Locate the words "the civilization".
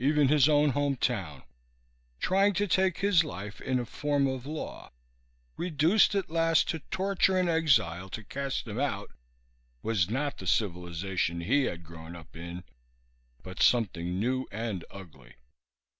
10.38-11.42